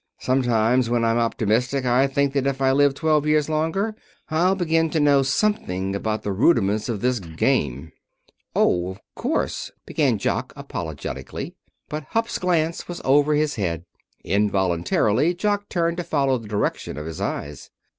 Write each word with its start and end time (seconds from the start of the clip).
Sometimes, 0.17 0.89
when 0.89 1.05
I'm 1.05 1.19
optimistic, 1.19 1.85
I 1.85 2.07
think 2.07 2.33
that 2.33 2.47
if 2.47 2.59
I 2.59 2.71
live 2.71 2.95
twelve 2.95 3.27
years 3.27 3.49
longer 3.49 3.93
I'll 4.31 4.55
begin 4.55 4.89
to 4.89 4.99
know 4.99 5.21
something 5.21 5.95
about 5.95 6.23
the 6.23 6.31
rudiments 6.31 6.89
of 6.89 7.01
this 7.01 7.19
game." 7.19 7.91
"Oh, 8.55 8.89
of 8.89 8.99
course," 9.13 9.69
began 9.85 10.17
Jock, 10.17 10.53
apologetically. 10.55 11.53
But 11.87 12.05
Hupp's 12.13 12.39
glance 12.39 12.87
was 12.87 12.99
over 13.05 13.35
his 13.35 13.57
head. 13.57 13.85
Involuntarily 14.23 15.35
Jock 15.35 15.69
turned 15.69 15.97
to 15.97 16.03
follow 16.03 16.39
the 16.39 16.47
direction 16.47 16.97
of 16.97 17.05
his 17.05 17.21
eyes. 17.21 17.69